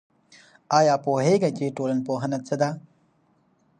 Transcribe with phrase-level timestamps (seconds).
[0.79, 2.69] آيا پوهېږئ چي ټولنپوهنه څه ده؟